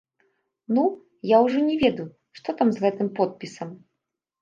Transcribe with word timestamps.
Ну, 0.77 0.83
я 1.35 1.43
ўжо 1.45 1.57
не 1.69 1.75
ведаю, 1.83 2.09
што 2.41 2.49
там 2.63 2.67
з 2.79 2.89
гэтым 2.89 3.07
подпісам. 3.21 3.81